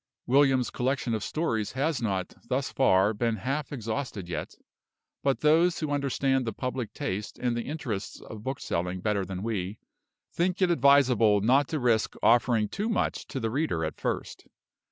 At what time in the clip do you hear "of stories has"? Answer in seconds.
1.13-2.01